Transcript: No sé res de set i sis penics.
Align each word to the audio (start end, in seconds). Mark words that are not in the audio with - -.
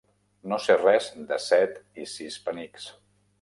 No 0.53 0.57
sé 0.67 0.77
res 0.79 1.09
de 1.33 1.39
set 1.49 1.77
i 2.05 2.09
sis 2.15 2.39
penics. 2.49 2.89